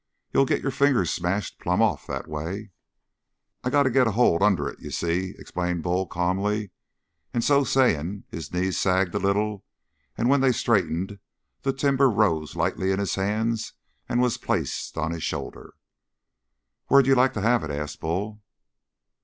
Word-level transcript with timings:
"You'll 0.33 0.45
get 0.45 0.63
your 0.63 0.71
fingers 0.71 1.11
smashed 1.11 1.59
plumb 1.59 1.79
off 1.79 2.07
that 2.07 2.27
way." 2.27 2.71
"I 3.63 3.69
have 3.69 3.83
to 3.83 3.91
get 3.91 4.07
a 4.07 4.13
hold 4.13 4.41
under 4.41 4.67
it, 4.67 4.79
you 4.79 4.89
see," 4.89 5.35
explained 5.37 5.83
Bull 5.83 6.07
calmly, 6.07 6.71
and 7.35 7.43
so 7.43 7.63
saying 7.63 8.23
his 8.27 8.51
knees 8.51 8.79
sagged 8.79 9.13
a 9.13 9.19
little 9.19 9.63
and 10.17 10.27
when 10.27 10.41
they 10.41 10.53
straightened 10.53 11.19
the 11.61 11.71
timber 11.71 12.09
rose 12.09 12.55
lightly 12.55 12.91
in 12.91 12.97
his 12.97 13.13
hands 13.13 13.73
and 14.09 14.19
was 14.19 14.39
placed 14.39 14.97
on 14.97 15.11
his 15.11 15.21
shoulder. 15.21 15.75
"Where'd 16.87 17.05
you 17.05 17.13
like 17.13 17.33
to 17.33 17.41
have 17.41 17.63
it?" 17.63 17.69
asked 17.69 17.99
Bull. 17.99 18.41